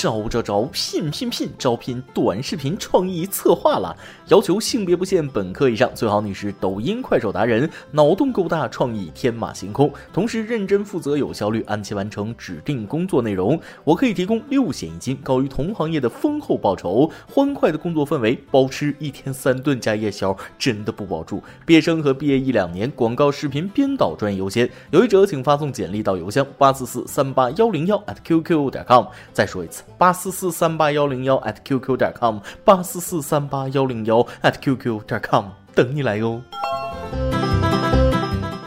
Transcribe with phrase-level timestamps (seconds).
[0.00, 3.96] 招招招，聘聘聘，招聘短视频创意策划了，
[4.28, 13.60] 要求性别不限，本科以上，最好你是抖音、快手达人，脑洞够大，创意天马行空，同时认真负责、有效率，按期完成指定工作内容。
[13.84, 21.42] 我可以提供六险一金，高于同行业的丰厚报酬，欢快的工作氛围，包吃一天三顿加夜宵，真的不保住。
[21.66, 24.68] 毕业生和毕业一两年，广告视频编导专业优先。
[24.90, 29.06] 有意者请发送简历到邮箱八四四三八幺零幺 at qq 点 com。
[29.32, 29.81] 再说一次。
[29.98, 36.40] 八四四三八幺零幺 at qq 点 com，八四四三八幺零幺 at qq 点 com，等你来哟。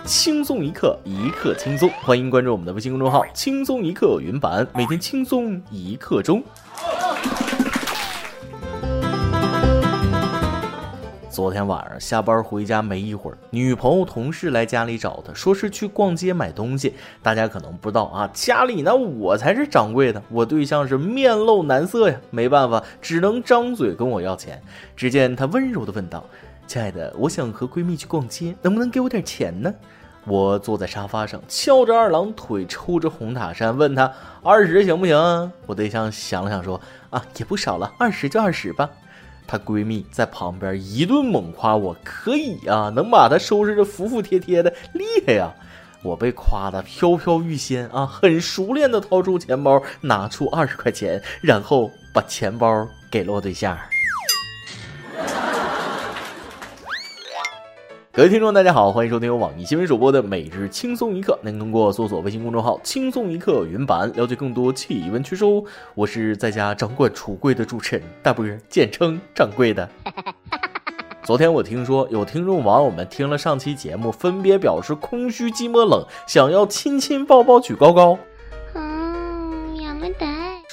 [0.05, 6.43] 轻松一刻，一刻轻松，欢迎关注我们的微信公众号“轻松一刻云版”，每天轻松一刻钟。
[11.35, 16.93] 昨天晚上下班回家没一会儿，女朋友同事来家里找他，说是去逛街买东西。
[17.21, 24.61] 大家可能不知道啊，家里那我才是掌柜的，我对象是面露难色呀，没办法，只能张嘴跟我要钱。
[24.95, 26.23] 只见他温柔的问道
[26.67, 29.73] ：“亲爱的，我想和闺蜜去逛街，能不能给我点钱呢？”
[30.23, 34.09] 我坐在沙发上，翘着二郎腿，抽着红塔山，问他
[34.41, 35.17] ：“二十行不行？”
[35.67, 36.79] 我对象想了想说
[37.11, 38.89] ：“啊，也不少了，二十就二十吧。”
[39.47, 45.53] 她闺蜜在旁边一顿猛夸我可以啊，能把她收拾的服服帖帖的，厉害呀！
[46.03, 53.75] 我被夸的飘飘欲仙啊，很熟练的掏出钱包，拿出二十块钱，然后把钱包给了我对象。
[58.15, 61.37] 各位听众，大家好，欢迎收听由网易新闻首播的《每日轻松一刻》。
[61.45, 65.61] 您通过搜索微信公众号“轻松一刻”云版了解更多气温趋势哦。
[65.95, 69.89] 我是在家掌管橱柜的主持人大波，简称掌柜的。
[71.23, 78.17] 昨天我听说有听众网友们听了上期节目，分别表示空虚、寂寞、冷，想要亲亲抱抱、举高高。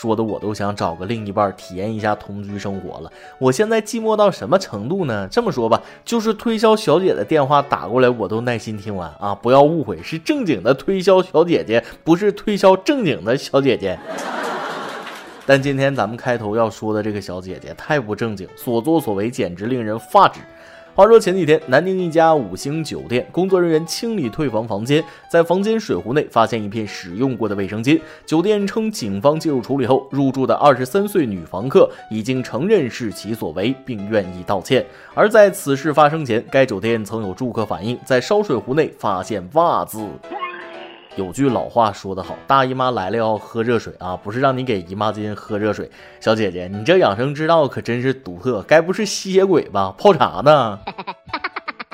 [0.03, 3.13] 说的我都想找个另一半体验一下同居生活了。
[3.39, 5.29] 我现在寂寞到什么程度呢？
[5.31, 9.33] 这么说吧，就是推销小姐的电话打过来，我都耐心听完啊！
[9.33, 13.97] 不要误会，是正经的推销小姐姐，不是推销正经的小姐姐。
[15.47, 20.41] 但今天咱们开头要说的这个小姐姐太不正经，所作所为简直令人发指。
[20.95, 27.99] 话说前几天，南宁一家五星酒店工作人员清理退房房间，在房间水壶内发现一片使用过的卫生巾。
[28.27, 34.85] 酒店称，警方介入处理后，入住的二十三岁女房客已经承认是其所为，并愿意道歉。
[35.15, 39.99] 而在此事发生前，该酒店曾有住客反映，在烧水壶内发现袜子。
[41.15, 45.91] 有句老话说得好，大姨妈来了要喝热水啊，不是让你给姨妈巾喝热水。
[46.21, 49.95] 小姐姐，你这养生之道可真是独特，该不是吸血鬼吧？
[49.99, 50.79] 泡茶呢？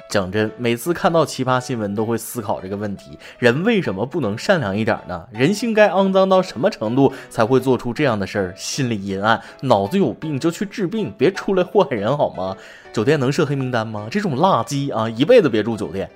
[0.09, 5.27] 讲真，每次看到奇葩新闻，都会思考这个问题：人为什么不能善良一点呢？
[5.33, 8.55] 人性该肮脏到什么程度才会做出这样的事儿？
[8.57, 12.57] 心里阴暗，脑子有病就去治病，别出来祸害人好吗？
[12.93, 14.07] 酒店能设黑名单吗？
[14.09, 16.09] 这种垃圾啊，一辈子别住酒店。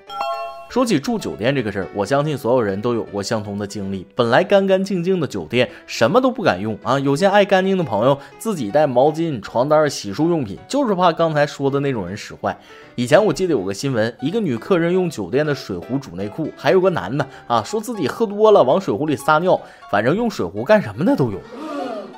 [0.73, 4.07] 说起住酒店这个事儿，我相信所有人都有过相同的经历。
[4.15, 6.97] 本来干干净净的酒店，什么都不敢用啊。
[6.97, 12.57] 有些爱干净的朋友自己带毛巾、床单、洗漱用品，就是怕刚才说的那种人使坏。
[12.95, 21.39] 以前我记得有个新闻，一个女客人用酒店的水壶煮内裤，还有个男的啊，说自己喝多了往水壶里撒尿，反正用水壶干什么的都有。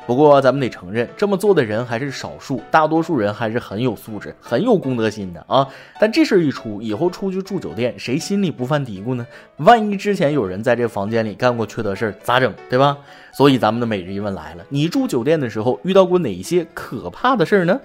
[0.08, 5.68] 不过咱们得承认，这么做的人还是少数，大多数人还是很有素质、很有公德心的啊。
[6.00, 9.26] 但这事儿一出，以后出去住酒店，谁心里不犯嘀咕呢？
[9.58, 12.54] 万一之前有人在这房间里干过缺德事儿，咋整？
[12.70, 12.98] 对吧？
[13.34, 17.80] 所以咱们的每日一问来了：你住酒店的时候遇到过哪些可怕的事儿呢？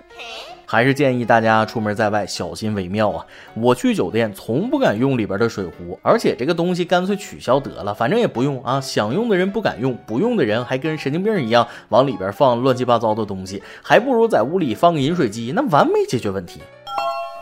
[0.70, 3.26] 还是建议大家出门在外小心为妙啊！
[3.54, 8.80] 我去酒店从不敢用里边的水壶，而且这个东西干脆取消得了，反正也不用啊。
[8.80, 16.60] 想用的人不敢用，不用的人还跟神经病一样往里边放乱七八糟的东西，还不如在屋里放个饮水机，那完美解决问题。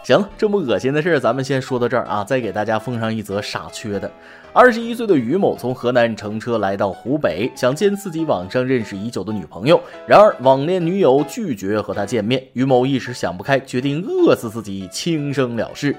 [0.09, 2.25] 行了，这么恶心的事儿，咱们先说到这儿啊！
[2.25, 4.11] 再给大家奉上一则傻缺的。
[4.55, 9.79] 二十一岁的于某从河南乘车来到湖北，想见自己网上认识已久的女朋友。
[10.07, 15.95] 然而网恋女友拒绝和他见面，于某一时想不开，决定饿死自己，轻生了事。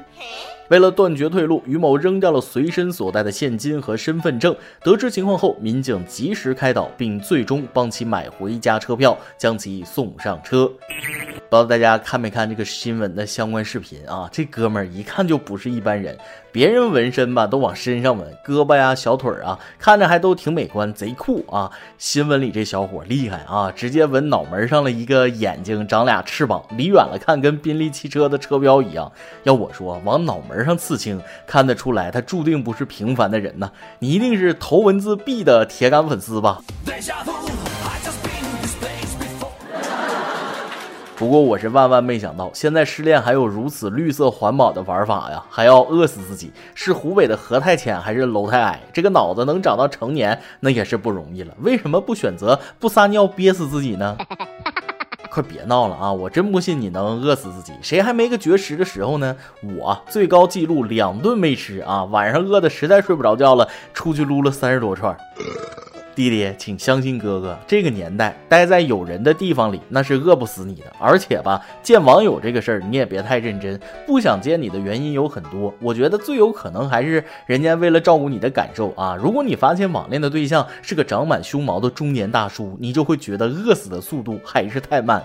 [0.70, 4.56] 为了断绝退路，于某扔掉了随身所带的现金和身份证。
[4.84, 10.68] 得知情况后，民警及时开导，并最终帮其买回家车票，将其送上车。
[10.68, 14.30] 不知道大家看没看这个新闻的相关视频啊？
[14.32, 16.16] 这哥们儿一看就不是一般人。
[16.52, 21.72] 别人纹身吧，都往身上纹，胳膊呀、小腿啊，看着还都挺美观，贼酷啊！
[21.98, 29.12] 新闻里这小伙厉害啊，直接纹脑门上了一个眼睛，长俩翅膀，离远了看跟宾利汽车的车标一样。
[29.44, 33.70] 要我说，往脑门上刺青，看得出来他注定不是平凡的人呐！
[34.00, 36.60] 你一定是头文字 B 的铁杆粉丝吧？
[41.16, 45.44] 不过我是万万没想到，现在失恋还有如此绿色环保的玩法呀！
[45.50, 48.80] 还要饿死自己，是湖北的河太浅还是楼太矮？
[48.94, 51.54] 这个脑子能长到成年，那也是不容易了。
[51.60, 54.16] 为什么不选择不撒尿憋死自己呢？
[55.32, 56.12] 快别闹了啊！
[56.12, 59.36] 我真不信你能饿死自己，谁还没个绝食的时候呢？
[59.78, 65.16] 我最高记录两顿没吃啊，晚上饿的实在睡不着觉了，出去撸了三十多串。
[66.16, 70.84] 弟弟，请相信哥哥，这个年代待在有人的地方里，那是饿不死你的。
[71.00, 73.80] 而且吧，见网友这个事儿，你也别太认真。
[74.06, 79.16] 不想见你的原因有很多，我觉得最有可能还是人家为了照顾你的感受啊。
[79.22, 85.24] 如果你发现网恋的对象是个长满胸毛的中年大叔，你就会觉得饿死的速度还是太慢。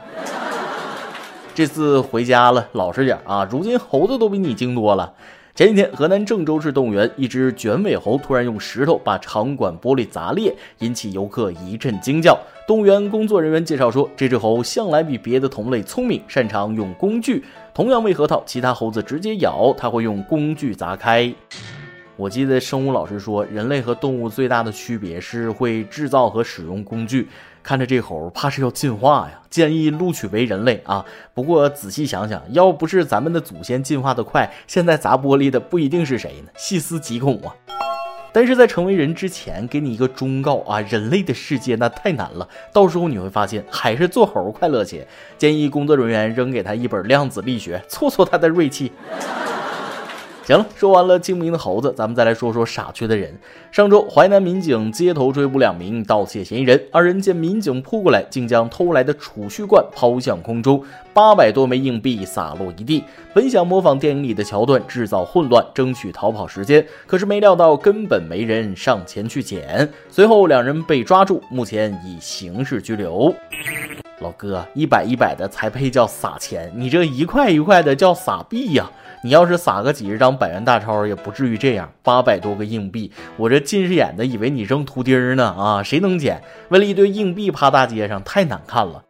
[1.57, 3.49] 这次回家了，老实点啊。
[3.51, 5.13] 如今猴子都比你精多了。
[5.55, 12.37] 前几天，河南郑州市动物园一只卷尾猴突然用石头把场馆玻璃砸裂，引起游客一阵惊叫。
[12.67, 17.45] 动物园工作人员介绍说，这只猴向来比别的同类聪明，擅长用工具。
[17.73, 21.33] 同样喂核桃，其他猴子直接咬，它会用工具砸开。
[22.17, 27.29] 我记得生物老师说，人类和动物最大的区别是会制造和使用工具。
[27.65, 29.41] 看着这猴，怕是要进化呀！
[29.49, 31.03] 建议录取为人类啊！
[31.33, 36.51] 不过仔细想想，要不是咱们的祖先进化的快，现在砸玻璃的不一定是谁呢？
[36.57, 37.57] 细思极恐啊！
[38.35, 45.07] 但是在成为人之前，给你一个忠告啊：人类的世界那太难了，到时候你会发现还是做猴快乐些。
[45.39, 48.93] 建议工作人员扔给他一本量子力学，挫挫他的锐气。
[50.47, 53.35] 行了，说完了精明的猴子，咱们再来说说傻缺的人。
[53.73, 63.03] 上周，淮南民警街头追捕两名盗窃嫌疑人，二人见民警扑过来，竟将偷来的储蓄罐抛向空中，八百多枚硬币洒落一地。
[63.33, 69.89] 本想模仿电影里的桥段，制造混乱，争取逃跑时间，可是没料到根本没人上前去捡。
[70.11, 73.35] 随后两人被抓住，目前已刑事拘留。
[74.21, 78.91] 老哥，一百一百的才配叫撒钱，你这一块一块的叫撒币呀！
[79.25, 81.91] 你要是撒个几十张百元大钞，也不至于这样。
[82.03, 85.83] 八百多个硬币，我这近视眼的以为你扔图钉呢啊！
[85.83, 86.43] 谁能捡？
[86.69, 89.03] 为了一堆硬币趴大街上，太难看了。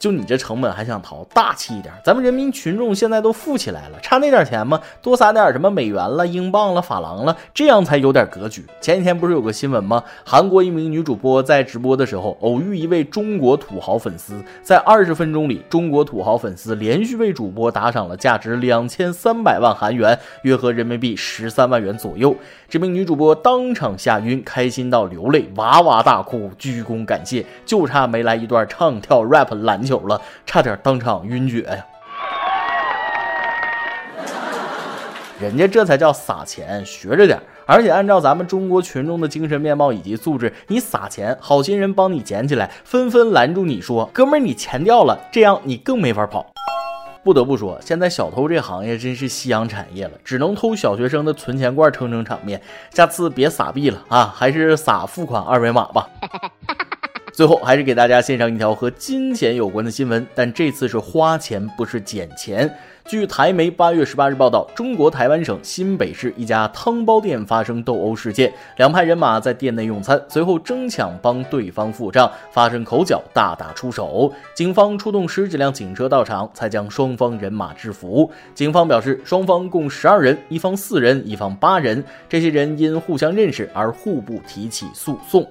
[0.00, 1.22] 就你这成本还想逃？
[1.34, 1.92] 大气一点！
[2.02, 4.80] 咱们人民群众现在都富起来了，差那点钱吗？
[5.02, 8.64] 多撒点什么美元了、英镑了、法郎了，这样才有点格局。
[8.80, 10.02] 前几天不是有个新闻吗？
[10.24, 22.34] 韩国一名女主播在直播的时候偶遇一位中国土豪粉丝，在二十分钟里，中国土豪粉丝连续为主播打赏了价值两千三百万韩元，约合人民币十三万元左右。
[22.70, 29.89] 这名女主播当场吓晕，开心到流泪，哇哇大哭，鞠躬感谢，就差没来一段唱跳 rap 篮。
[29.90, 31.84] 久了，差点当场晕厥呀！
[35.40, 37.40] 人家这才叫撒钱，学着点。
[37.66, 46.46] 而且按照咱们中国群众的精神面貌以及素质，你撒钱，好心人帮你捡起来，纷纷拦住你说：“哥们儿，你钱掉了。”这样你更没法跑。
[47.22, 52.60] 不得不说，现在小偷这行业真是夕阳产业了，只能偷小学生的存钱罐撑撑场面。
[52.90, 56.08] 下次别撒币了啊，还是撒付款二维码吧。
[57.40, 62.70] 最后还是给大家献上一条和金钱有关的新闻，但这次是花钱，不是捡钱。
[63.06, 74.30] 据台媒八月十八日报道，中国台湾省新北市一家汤包店发生斗殴事件，两派人马在店内用餐，随后争抢帮对方付账，发生口角，大打出手。
[74.54, 78.30] 警方出动十几辆警车到场，才将双方人马制服。
[78.54, 85.50] 警方表示，双方共十二人，一方四人，一方八人，这些人因互相认识而互不提起诉讼。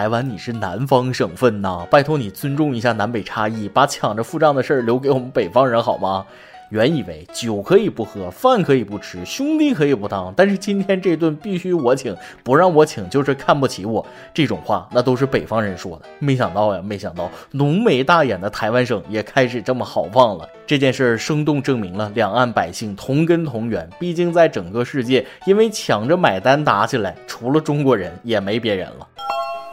[0.00, 6.24] 台湾，你是南方省份呐，拜托你尊重一下南北差异，把抢着付账的事儿留给我们北方人好吗？
[6.70, 14.06] 原以为酒可以不喝，饭可以不吃，兄弟可以不当，但是今天这顿必须我请，不让我请就是看不起我。
[14.32, 16.06] 这种话那都是北方人说的。
[16.18, 20.48] 没想到呀，没想到浓眉大眼的台湾省也开始这么豪放了。
[20.66, 23.86] 这件事儿生动证明了两岸百姓同根同源。
[23.98, 29.06] 毕竟在整个世界，因为抢着买单打起来，除了中国人也没别人了。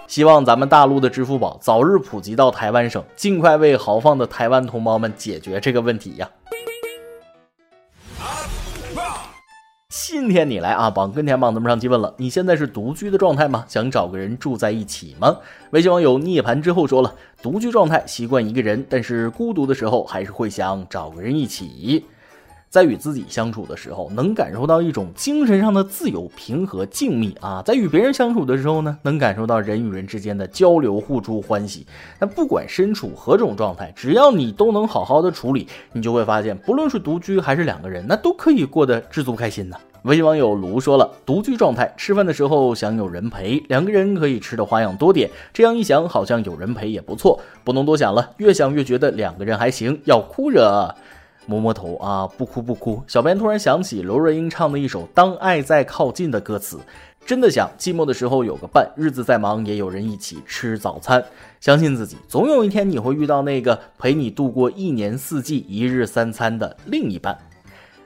[0.08, 6.30] 希望咱们大陆的支付宝早日普及到台湾省，尽快为豪放的台湾同胞们解决这个问题呀！
[9.90, 13.66] 今天你来啊，榜跟帖榜咱们上期问了，你现在是独居的状态吗？
[13.68, 15.38] 想找个人住在一起吗？
[15.72, 22.06] 微信网友涅槃之后说了，独居状态习惯一个人，但是孤独的时候还是会想找个人一起。
[22.70, 31.88] 在与自己相处的时候，能感受到一种精神上的自由、平和、静谧啊；在与别人相处的时候呢，能感受到人与人之间的交流、互助、欢喜。
[32.20, 39.78] 那不管身处何种状态，只要你都能好好的处理，你就会发现，不论是独居还是两个人，那都可以过得知足开心呢。
[40.04, 45.30] 微信网友卢说了，独居状态，吃饭的时候想有人陪，两个人可以吃的花样多点。
[45.52, 48.32] 这样一想，好像有人陪也不错，不能多想了。
[48.38, 50.96] 越想越觉得两个人还行，要哭着
[51.48, 53.02] 摸摸头啊，不哭不哭。
[53.08, 56.78] 小编突然想起刘若英唱的一首《当爱在靠近》的歌词，
[57.26, 61.24] 真的想寂寞的时候有个伴，日子再忙也有人一起吃早餐。
[61.60, 67.36] 相信自己，总有一天你会遇到那个陪你度过一年四季、一日三餐的另一半。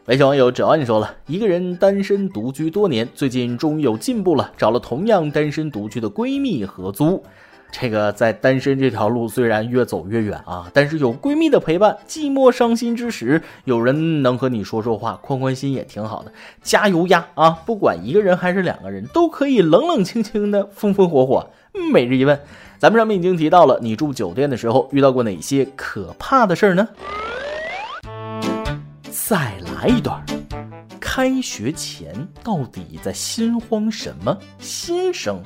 [0.06, 7.24] 微信网友只要你说了一个人单身独居多年，最近终于有进步了，找了同样单身独居的闺蜜合租。
[7.72, 16.32] 这个在单身这条路虽然越走越远啊，但是有闺蜜的陪伴，寂寞伤心之时，有人能和你说说话，宽宽心也挺好的。
[16.62, 17.50] 加油呀啊！
[17.66, 21.50] 不管一个人还是两个人，都可以冷冷清清的，风风火火。
[21.94, 22.38] 每日一问，
[22.78, 26.88] 咱们上面已经提到了，你住酒店的时候遇到过哪些可怕的事儿呢？
[29.10, 30.22] 再来一段。
[31.00, 32.13] 开学前
[32.44, 34.38] 到底在心慌什么？
[34.60, 35.42] 新生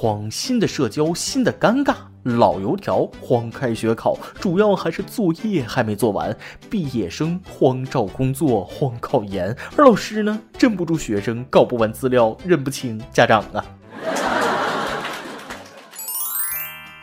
[0.00, 6.32] 慌新的社交，新的尴尬；老油条慌开学考，主要还是作业还没做完；
[6.70, 13.64] 毕业生慌找工作，慌考研；而老师呢，镇不住学生，搞不完资料，认不清家长啊。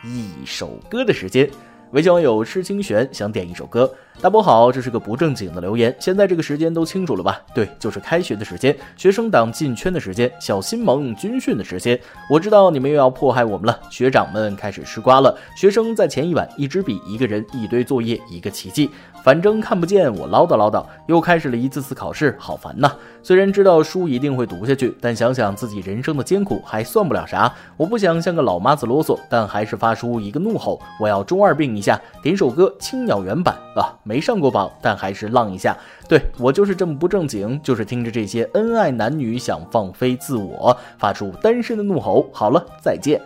[0.02, 1.50] 一首歌的时间。
[1.92, 3.94] 微信网友痴清玄想点一首歌。
[4.18, 5.94] 大伯好，这是个不正经的留言。
[6.00, 7.38] 现在这个时间都清楚了吧？
[7.54, 12.00] 对，就是开学的时间，学生党进圈的时间，小新盟军训的时间。
[12.30, 15.36] 我知道你们又要迫害我们了，学长们开始吃瓜了。
[15.54, 18.90] 学生在前一晚，一支笔，一个人，一堆作业，一个奇迹。
[19.22, 22.92] 反正看不见，我唠叨唠叨，又开始了一次次考试，好烦呐！
[23.22, 27.52] 虽然知道书一定会读下去，但想想自己人生的艰苦，还算不了啥。
[27.76, 33.92] 我不想像个老妈子啰嗦，但还是发出一个怒吼：我要中二病一下，点首歌《青鸟》原版啊！
[34.06, 35.76] 没上过榜，但还是浪一下。
[36.08, 42.30] 对我就是这么不正经，就是听着这些恩爱男女想放飞自我，发出单身的怒吼。
[42.32, 43.20] 好了，再见。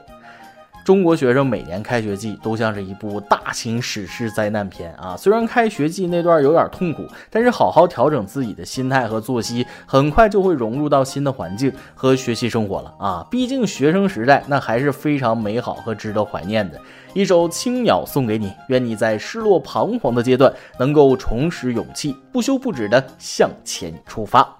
[0.90, 5.16] 中国学生每年开学季都像是一部大型史诗灾难片啊！
[5.16, 13.24] 虽然开学季那段有点痛苦，但是好好调整自己的心态和作息，很快就会融入到新的环境和学习生活了啊！
[13.30, 16.80] 毕竟学生时代那还是非常美好和值得怀念的。
[17.14, 24.59] 一首《青鸟》送给你，愿你在失落彷徨的阶段能够重拾勇气，不休不止的向前出发。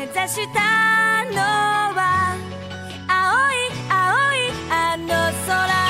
[0.00, 1.42] 目指したの
[1.94, 2.34] は
[3.06, 5.08] 青い青いあの
[5.46, 5.89] 空。